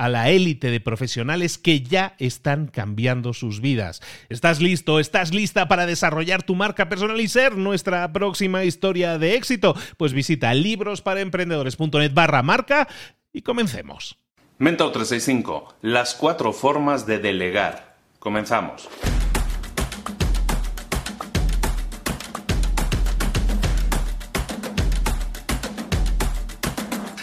[0.00, 4.00] a la élite de profesionales que ya están cambiando sus vidas.
[4.30, 4.98] ¿Estás listo?
[4.98, 9.76] ¿Estás lista para desarrollar tu marca personal y ser nuestra próxima historia de éxito?
[9.98, 12.88] Pues visita librosparaemprendedores.net barra marca
[13.30, 14.16] y comencemos.
[14.56, 17.96] Mentor 365, las cuatro formas de delegar.
[18.18, 18.88] Comenzamos.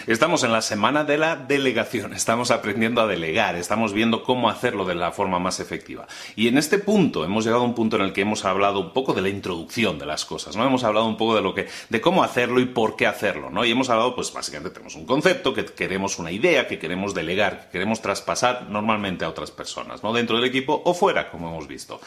[0.08, 4.86] Estamos en la semana de la delegación, estamos aprendiendo a delegar, estamos viendo cómo hacerlo
[4.86, 6.08] de la forma más efectiva.
[6.34, 8.94] Y en este punto hemos llegado a un punto en el que hemos hablado un
[8.94, 10.66] poco de la introducción de las cosas, ¿no?
[10.66, 13.66] Hemos hablado un poco de lo que de cómo hacerlo y por qué hacerlo, ¿no?
[13.66, 17.66] Y hemos hablado pues básicamente tenemos un concepto, que queremos una idea, que queremos delegar,
[17.66, 20.14] que queremos traspasar normalmente a otras personas, ¿no?
[20.14, 22.00] Dentro del equipo o fuera, como hemos visto.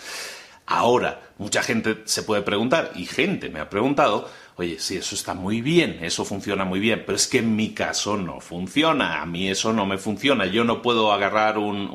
[0.70, 5.34] Ahora, mucha gente se puede preguntar, y gente me ha preguntado, oye, sí, eso está
[5.34, 9.26] muy bien, eso funciona muy bien, pero es que en mi caso no funciona, a
[9.26, 11.90] mí eso no me funciona, yo no puedo agarrar un,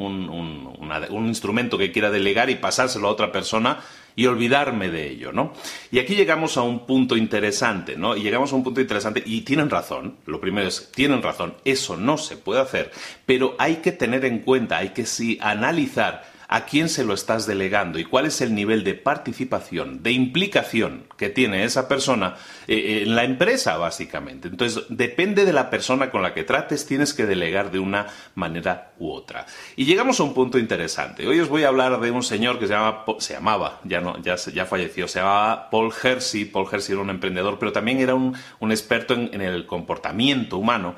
[1.26, 3.80] instrumento que quiera delegar y pasárselo a otra persona
[4.14, 5.54] y olvidarme de ello, ¿no?
[5.90, 8.18] Y aquí llegamos a un punto interesante, ¿no?
[8.18, 11.96] Y llegamos a un punto interesante y tienen razón, lo primero es, tienen razón, eso
[11.96, 12.92] no se puede hacer,
[13.26, 17.46] pero hay que tener en cuenta, hay que sí analizar a quién se lo estás
[17.46, 22.36] delegando y cuál es el nivel de participación, de implicación que tiene esa persona
[22.66, 24.48] eh, eh, en la empresa, básicamente.
[24.48, 28.94] Entonces, depende de la persona con la que trates, tienes que delegar de una manera
[29.00, 29.46] u otra.
[29.76, 31.28] Y llegamos a un punto interesante.
[31.28, 34.18] Hoy os voy a hablar de un señor que se, llama, se llamaba, ya, no,
[34.22, 36.46] ya, falleció, se llamaba Paul Hersey.
[36.46, 38.34] Paul Hersey era un emprendedor, pero también era un,
[38.72, 40.96] experto en el comportamiento humano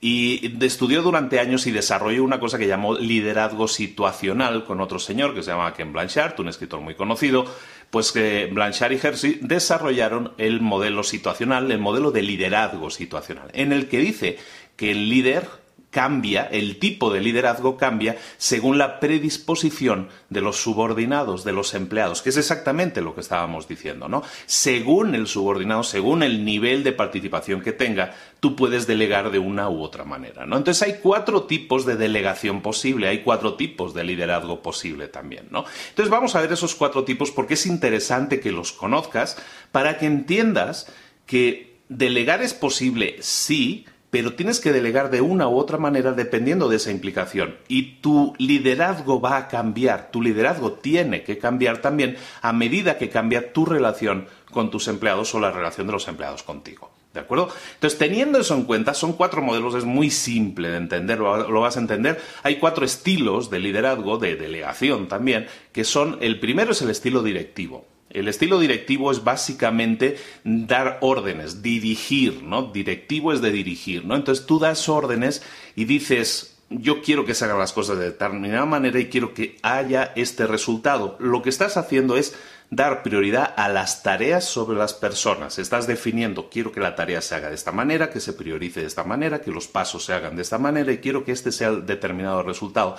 [0.00, 5.34] y estudió durante años y desarrolló una cosa que llamó liderazgo situacional con otro señor
[5.34, 7.44] que se llama Ken Blanchard, un escritor muy conocido,
[7.90, 13.72] pues que Blanchard y Hersey desarrollaron el modelo situacional, el modelo de liderazgo situacional, en
[13.72, 14.38] el que dice
[14.76, 15.59] que el líder
[15.90, 22.22] cambia, el tipo de liderazgo cambia según la predisposición de los subordinados, de los empleados,
[22.22, 24.22] que es exactamente lo que estábamos diciendo, ¿no?
[24.46, 29.68] Según el subordinado, según el nivel de participación que tenga, tú puedes delegar de una
[29.68, 30.56] u otra manera, ¿no?
[30.56, 35.64] Entonces hay cuatro tipos de delegación posible, hay cuatro tipos de liderazgo posible también, ¿no?
[35.88, 39.36] Entonces vamos a ver esos cuatro tipos porque es interesante que los conozcas
[39.72, 40.86] para que entiendas
[41.26, 46.68] que delegar es posible, sí, pero tienes que delegar de una u otra manera dependiendo
[46.68, 47.56] de esa implicación.
[47.68, 53.08] Y tu liderazgo va a cambiar, tu liderazgo tiene que cambiar también a medida que
[53.08, 56.90] cambia tu relación con tus empleados o la relación de los empleados contigo.
[57.14, 57.48] ¿De acuerdo?
[57.74, 61.76] Entonces, teniendo eso en cuenta, son cuatro modelos, es muy simple de entender, lo, vas
[61.76, 62.20] a entender.
[62.44, 67.24] Hay cuatro estilos de liderazgo, de delegación también, que son, el primero es el estilo
[67.24, 67.84] directivo.
[68.10, 72.64] El estilo directivo es básicamente dar órdenes, dirigir, ¿no?
[72.64, 74.16] Directivo es de dirigir, ¿no?
[74.16, 75.42] Entonces tú das órdenes
[75.76, 79.56] y dices, yo quiero que se hagan las cosas de determinada manera y quiero que
[79.62, 81.16] haya este resultado.
[81.20, 82.34] Lo que estás haciendo es
[82.70, 85.58] dar prioridad a las tareas sobre las personas.
[85.58, 88.86] Estás definiendo, quiero que la tarea se haga de esta manera, que se priorice de
[88.86, 91.68] esta manera, que los pasos se hagan de esta manera y quiero que este sea
[91.68, 92.96] el determinado resultado.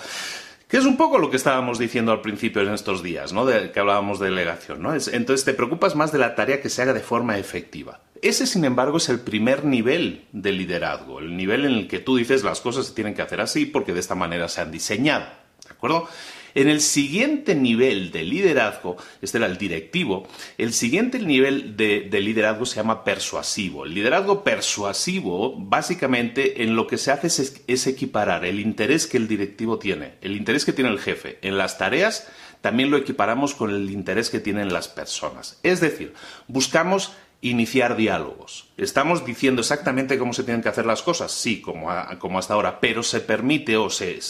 [0.72, 3.44] Que es un poco lo que estábamos diciendo al principio en estos días, ¿no?
[3.44, 4.94] De, que hablábamos de delegación, ¿no?
[4.94, 8.00] entonces te preocupas más de la tarea que se haga de forma efectiva.
[8.22, 12.16] Ese, sin embargo, es el primer nivel de liderazgo, el nivel en el que tú
[12.16, 15.26] dices las cosas se tienen que hacer así porque de esta manera se han diseñado,
[15.62, 16.08] ¿de acuerdo?
[16.54, 20.26] En el siguiente nivel de liderazgo, este era el directivo,
[20.58, 23.84] el siguiente nivel de, liderazgo se llama persuasivo.
[23.84, 29.16] El liderazgo persuasivo, básicamente, en lo que se hace es, es equiparar el interés que
[29.16, 32.28] el directivo tiene, el interés que tiene el jefe en las tareas,
[32.60, 35.58] también lo equiparamos con el interés que tienen las personas.
[35.62, 36.14] Es decir,
[36.46, 37.12] buscamos
[37.42, 38.68] iniciar diálogos.
[38.76, 43.02] Estamos diciendo exactamente cómo se tienen que hacer las cosas, sí, como, hasta ahora, pero
[43.02, 44.20] se permite o se,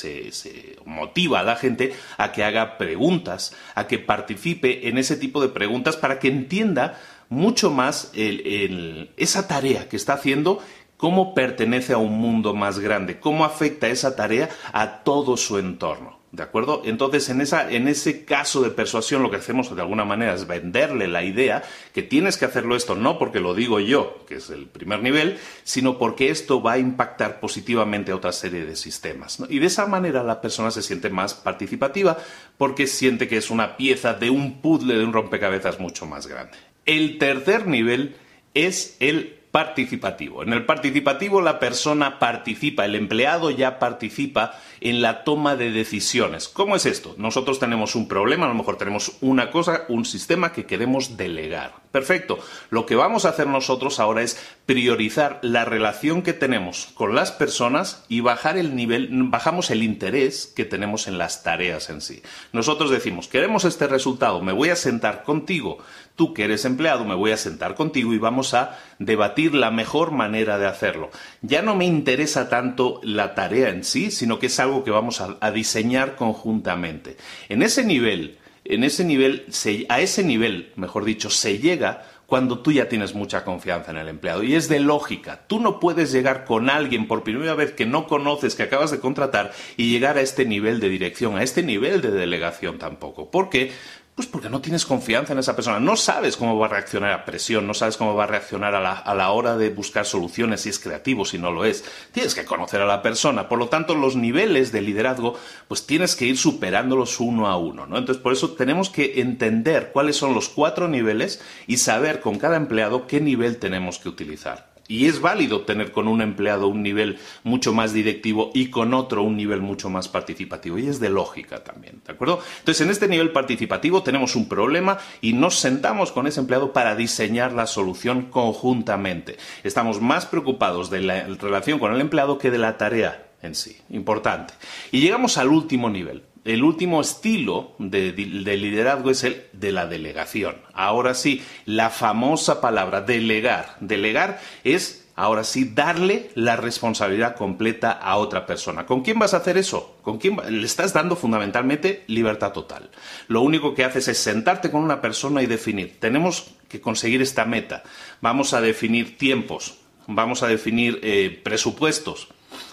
[0.87, 5.49] motiva a la gente a que haga preguntas, a que participe en ese tipo de
[5.49, 6.99] preguntas para que entienda
[7.29, 10.61] mucho más esa tarea que está haciendo
[10.97, 16.22] cómo pertenece a un mundo más grande, cómo afecta esa tarea a todo su entorno.
[16.33, 16.81] ¿De acuerdo?
[16.87, 20.47] Entonces, en, esa, en ese caso de persuasión, lo que hacemos de alguna manera es
[20.47, 21.63] venderle la idea
[21.93, 25.37] que tienes que hacerlo esto no porque lo digo yo, que es el primer nivel,
[25.63, 29.41] sino porque esto va a impactar positivamente a otra serie de sistemas.
[29.51, 32.17] Y de esa manera la persona se siente más participativa
[32.57, 36.57] porque siente que es una pieza de un puzzle, de un rompecabezas mucho más grande.
[36.87, 38.17] El tercer nivel
[38.55, 40.43] es el participativo.
[40.43, 46.49] En el participativo la persona participa, el empleado ya participa en la toma de decisiones.
[46.49, 47.15] ¿Cómo es esto?
[47.19, 51.82] Nosotros tenemos un problema, a lo mejor tenemos una cosa, un sistema que queremos delegar.
[51.93, 52.39] Perfecto.
[52.71, 57.33] Lo que vamos a hacer nosotros ahora es priorizar la relación que tenemos con las
[57.33, 62.23] personas y bajar el nivel, bajamos el interés que tenemos en las tareas en sí.
[62.53, 65.79] Nosotros decimos, queremos este resultado, me voy a sentar contigo,
[66.17, 70.13] tú que eres empleado, me voy a sentar contigo y vamos a debatir la mejor
[70.13, 71.11] manera de hacerlo.
[71.43, 75.21] Ya no me interesa tanto la tarea en sí, sino que es algo que vamos
[75.21, 77.19] a, diseñar conjuntamente.
[77.51, 78.39] En ese nivel,
[78.75, 79.47] en ese nivel,
[79.89, 84.09] a ese nivel, mejor dicho, se llega cuando tú ya tienes mucha confianza en el
[84.09, 84.43] empleado.
[84.43, 85.43] Y es de lógica.
[85.47, 89.01] Tú no puedes llegar con alguien por primera vez que no conoces, que acabas de
[89.01, 93.31] contratar, y llegar a este nivel de dirección, a este nivel de delegación tampoco.
[93.31, 93.73] ¿Por qué?
[94.15, 97.25] Pues porque no tienes confianza en esa persona, no sabes cómo va a reaccionar a
[97.25, 100.61] presión, no sabes cómo va a reaccionar a la, a la, hora de buscar soluciones,
[100.61, 101.83] si es creativo, si no lo es.
[102.13, 106.15] Tienes que conocer a la persona, por lo tanto los niveles de liderazgo, pues tienes
[106.15, 107.97] que ir superándolos uno a uno, ¿no?
[107.97, 112.57] Entonces por eso tenemos que entender cuáles son los cuatro niveles y saber con cada
[112.57, 114.72] empleado qué nivel tenemos que utilizar.
[114.89, 119.23] Y es válido tener con un empleado un nivel mucho más directivo y con otro
[119.23, 120.79] un nivel mucho más participativo.
[120.79, 122.41] Y es de lógica también, ¿de acuerdo?
[122.59, 126.97] Entonces, en este nivel participativo tenemos un problema y nos sentamos con ese empleado para
[126.97, 129.37] diseñar la solución conjuntamente.
[129.63, 133.77] Estamos más preocupados de la relación con el empleado que de la tarea en sí.
[133.91, 134.55] Importante.
[134.91, 140.57] Y llegamos al último nivel, el último estilo de, liderazgo es el de la delegación.
[140.73, 143.77] Ahora sí, la famosa palabra delegar.
[143.79, 148.87] Delegar es, ahora sí, darle la responsabilidad completa a otra persona.
[148.87, 149.97] ¿Con quién vas a hacer eso?
[150.03, 152.91] ¿Con quién le estás dando fundamentalmente libertad total?
[153.29, 156.01] Lo único que haces es sentarte con una persona y definir.
[156.01, 157.85] Tenemos que conseguir esta meta.
[158.21, 159.79] Vamos a definir tiempos.
[160.09, 162.27] Vamos a definir eh, presupuestos.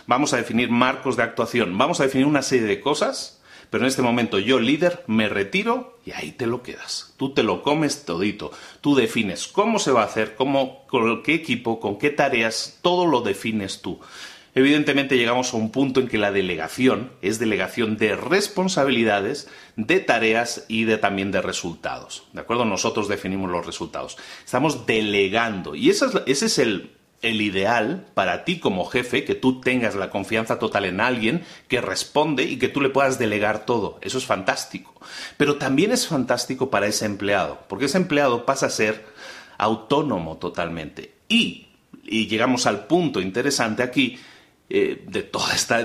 [0.07, 1.77] Vamos a definir marcos de actuación.
[1.77, 3.38] Vamos a definir una serie de cosas
[3.69, 7.13] pero en este momento yo, líder, me retiro y ahí te lo quedas.
[7.17, 8.51] Tú te lo comes todito.
[8.81, 13.05] Tú defines cómo se va a hacer, cómo, con qué equipo, con qué tareas, todo
[13.05, 13.99] lo defines tú.
[14.55, 20.65] Evidentemente llegamos a un punto en que la delegación es delegación de responsabilidades, de tareas
[20.67, 22.23] y de, también de resultados.
[22.33, 22.65] ¿De acuerdo?
[22.65, 24.17] Nosotros definimos los resultados.
[24.43, 29.95] Estamos delegando y ese es el, el ideal para ti como jefe, que tú tengas
[29.95, 33.99] la confianza total en alguien que responde y que tú le puedas delegar todo.
[34.01, 34.93] Eso es fantástico.
[35.37, 39.05] Pero también es fantástico para ese empleado, porque ese empleado pasa a ser
[39.57, 41.13] autónomo totalmente.
[41.27, 41.65] Y,
[42.03, 44.17] llegamos al punto interesante aquí,
[44.69, 45.29] eh, de,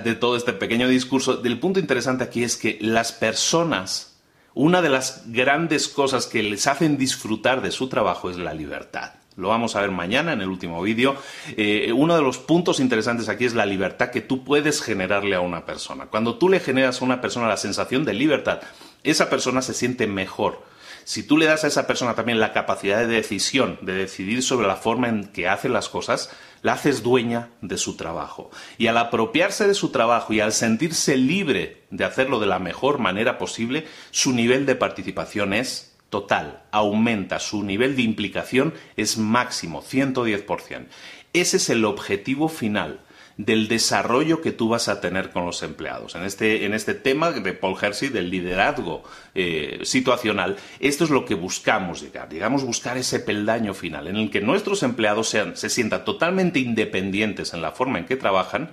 [0.01, 4.21] de todo este pequeño discurso, del punto interesante aquí es que las personas,
[4.55, 9.13] una de las grandes cosas que les hacen disfrutar de su trabajo es la libertad.
[9.37, 11.17] Lo vamos a ver mañana en el último vídeo.
[11.57, 15.41] Eh, uno de los puntos interesantes aquí es la libertad que tú puedes generarle a
[15.41, 16.07] una persona.
[16.07, 18.61] Cuando tú le generas a una persona la sensación de libertad,
[19.03, 20.63] esa persona se siente mejor.
[21.05, 24.67] Si tú le das a esa persona también la capacidad de decisión, de decidir sobre
[24.67, 26.31] la forma en que hace las cosas,
[26.63, 28.51] la haces dueña de su trabajo.
[28.79, 33.01] Y al apropiarse de su trabajo y al sentirse libre de hacerlo de la mejor
[33.01, 39.83] manera posible, su nivel de participación es total aumenta, su nivel de implicación es máximo,
[39.83, 40.87] 110%.
[41.33, 43.01] Ese es el objetivo final.
[43.37, 46.15] del desarrollo que tú vas a tener con los empleados.
[46.15, 49.03] En este, en este tema de Paul Hersey, del liderazgo
[49.35, 52.29] eh, situacional, esto es lo que buscamos llegar.
[52.29, 57.55] Digamos, buscar ese peldaño final en el que nuestros empleados sean, se sientan totalmente independientes
[57.55, 58.71] en la forma en que trabajan,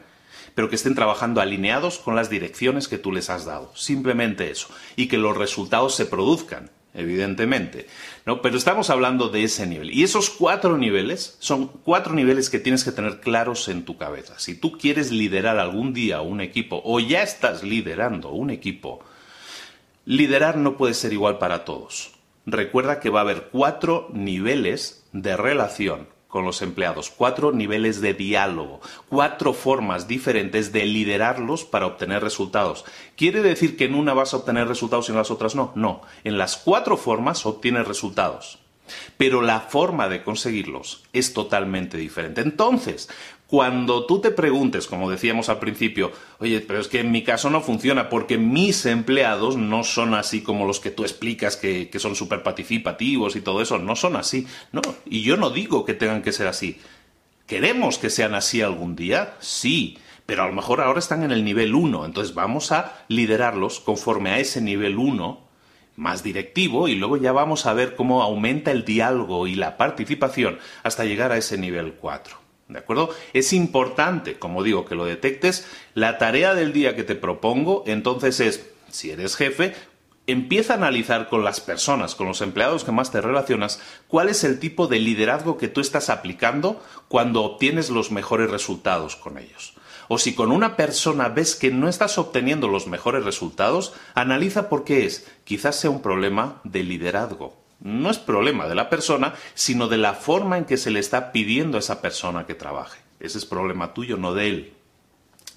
[0.53, 3.75] pero que estén trabajando alineados con las direcciones que tú les has dado.
[3.75, 4.67] Simplemente eso.
[4.95, 7.87] Y que los resultados se produzcan evidentemente.
[8.25, 8.41] ¿no?
[8.41, 9.91] Pero estamos hablando de ese nivel.
[9.91, 14.39] Y esos cuatro niveles son cuatro niveles que tienes que tener claros en tu cabeza.
[14.39, 18.99] Si tú quieres liderar algún día un equipo o ya estás liderando un equipo,
[20.05, 22.11] liderar no puede ser igual para todos.
[22.45, 28.13] Recuerda que va a haber cuatro niveles de relación con los empleados, cuatro niveles de
[28.13, 32.85] diálogo, cuatro formas diferentes de liderarlos para obtener resultados.
[33.17, 35.73] ¿Quiere decir que en una vas a obtener resultados y en las otras no?
[35.75, 38.59] No, en las cuatro formas obtienes resultados.
[39.17, 42.41] Pero la forma de conseguirlos es totalmente diferente.
[42.41, 43.09] Entonces,
[43.51, 47.49] cuando tú te preguntes, como decíamos al principio, oye, pero es que en mi caso
[47.49, 52.15] no funciona porque mis empleados no son así como los que tú explicas que, son
[52.15, 54.47] súper participativos y todo eso, no son así.
[54.71, 56.79] No, y yo no digo que tengan que ser así.
[57.45, 59.35] ¿Queremos que sean así algún día?
[59.41, 63.81] Sí, pero a lo mejor ahora están en el nivel 1, entonces vamos a liderarlos
[63.81, 65.41] conforme a ese nivel 1
[65.97, 70.57] más directivo y luego ya vamos a ver cómo aumenta el diálogo y la participación
[70.83, 72.40] hasta llegar a ese nivel 4.
[72.71, 73.09] ¿De acuerdo?
[73.33, 75.67] Es importante, como digo, que lo detectes.
[75.93, 79.73] La tarea del día que te propongo, entonces es, si eres jefe,
[80.25, 84.45] empieza a analizar con las personas, con los empleados que más te relacionas, cuál es
[84.45, 89.73] el tipo de liderazgo que tú estás aplicando cuando obtienes los mejores resultados con ellos.
[90.07, 94.85] O si con una persona ves que no estás obteniendo los mejores resultados, analiza por
[94.85, 95.27] qué es.
[95.43, 100.13] Quizás sea un problema de liderazgo no es problema de la persona, sino de la
[100.13, 102.99] forma en que se le está pidiendo a esa persona que trabaje.
[103.19, 104.73] Ese es problema tuyo, no de él.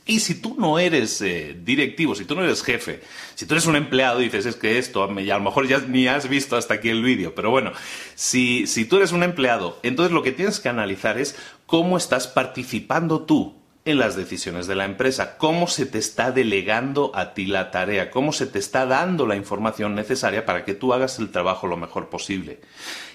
[0.07, 3.01] Y si tú no eres eh, directivo, si tú no eres jefe,
[3.35, 5.79] si tú eres un empleado y dices, es que esto, y a lo mejor ya
[5.79, 7.73] ni has visto hasta aquí el vídeo, pero bueno,
[8.15, 12.27] si, si tú eres un empleado, entonces lo que tienes que analizar es cómo estás
[12.27, 13.55] participando tú
[13.87, 18.11] en las decisiones de la empresa, cómo se te está delegando a ti la tarea,
[18.11, 21.77] cómo se te está dando la información necesaria para que tú hagas el trabajo lo
[21.77, 22.61] mejor posible.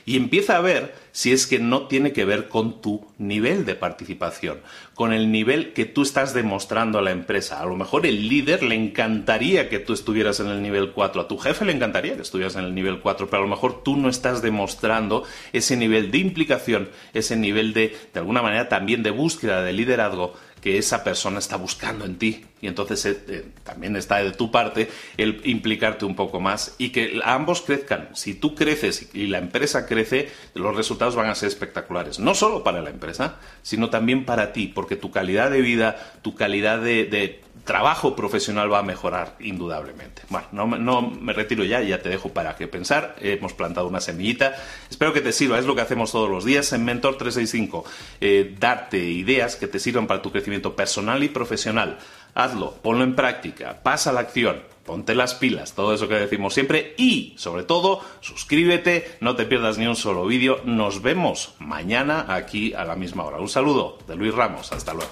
[0.05, 3.75] Y empieza a ver si es que no tiene que ver con tu nivel de
[3.75, 4.61] participación,
[4.95, 7.59] con el nivel que tú estás demostrando a la empresa.
[7.59, 11.27] A lo mejor el líder le encantaría que tú estuvieras en el nivel 4, a
[11.27, 13.97] tu jefe le encantaría que estuvieras en el nivel 4, pero a lo mejor tú
[13.97, 19.11] no estás demostrando ese nivel de implicación, ese nivel de, de alguna manera también de
[19.11, 22.45] búsqueda de liderazgo que esa persona está buscando en ti.
[22.61, 26.89] Y entonces eh, eh, también está de tu parte el implicarte un poco más y
[26.89, 28.09] que ambos crezcan.
[28.13, 32.19] Si tú creces y la empresa crece, los resultados van a ser espectaculares.
[32.19, 36.35] No solo para la empresa, sino también para ti, porque tu calidad de vida, tu
[36.35, 40.23] calidad de trabajo profesional va a mejorar indudablemente.
[40.29, 40.47] Bueno,
[40.79, 43.15] no, me retiro ya, ya te dejo para que pensar.
[43.21, 44.55] Hemos plantado una semillita.
[44.89, 47.85] Espero que te sirva, es lo que hacemos todos los días en Mentor 365.
[48.21, 51.99] Eh, darte ideas que te sirvan para tu crecimiento personal y profesional.
[52.33, 56.95] Hazlo, ponlo en práctica, pasa la acción, ponte las pilas, todo eso que decimos siempre
[56.98, 60.62] y, sobre todo, suscríbete, no te pierdas ni un solo vídeo.
[60.65, 63.38] Nos vemos mañana aquí a la misma hora.
[63.38, 65.12] Un saludo de Luis Ramos, hasta luego.